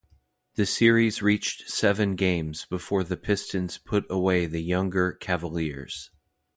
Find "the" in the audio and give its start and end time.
0.55-0.65, 3.03-3.17, 4.47-4.61